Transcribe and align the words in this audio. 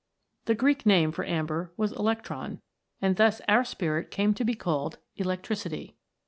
The 0.45 0.55
Greek 0.55 0.83
name 0.87 1.11
for 1.11 1.23
amber 1.27 1.73
was 1.77 1.91
electron, 1.91 2.59
and 3.03 3.17
thus 3.17 3.39
our 3.47 3.63
Spirit 3.63 4.09
came 4.09 4.33
to 4.33 4.43
be 4.43 4.55
called 4.55 4.97
Electricity. 5.15 5.95